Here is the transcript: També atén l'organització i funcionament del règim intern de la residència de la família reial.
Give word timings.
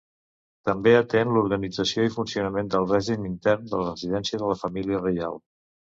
També 0.69 0.93
atén 0.99 1.33
l'organització 1.35 2.05
i 2.07 2.11
funcionament 2.15 2.73
del 2.77 2.89
règim 2.93 3.27
intern 3.33 3.69
de 3.75 3.83
la 3.83 3.93
residència 3.95 4.43
de 4.45 4.51
la 4.53 4.61
família 4.63 5.03
reial. 5.07 5.39